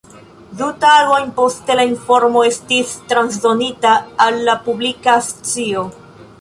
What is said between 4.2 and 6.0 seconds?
al la publika scio.